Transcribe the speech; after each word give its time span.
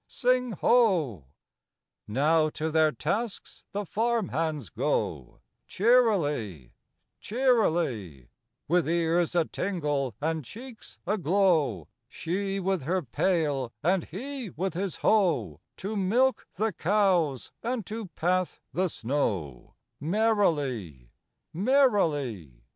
Sing, 0.07 0.53
Ho! 0.53 1.17
IV 1.17 1.25
Now 2.07 2.49
to 2.49 2.71
their 2.71 2.91
tasks 2.91 3.63
the 3.71 3.85
farm 3.85 4.29
hands 4.29 4.71
go, 4.71 5.41
Cheerily, 5.67 6.73
cheerily: 7.19 8.31
With 8.67 8.89
ears 8.89 9.35
a 9.35 9.45
tingle 9.45 10.15
and 10.19 10.43
cheeks 10.43 10.97
a 11.05 11.19
glow, 11.19 11.87
She 12.09 12.59
with 12.59 12.81
her 12.81 13.03
pail 13.03 13.71
and 13.83 14.05
he 14.05 14.49
with 14.49 14.73
his 14.73 14.95
hoe, 15.05 15.59
To 15.77 15.95
milk 15.95 16.47
the 16.55 16.73
cows 16.73 17.51
and 17.61 17.85
to 17.85 18.07
path 18.07 18.59
the 18.73 18.87
snow, 18.89 19.75
Merrily, 19.99 21.11
merrily. 21.53 22.63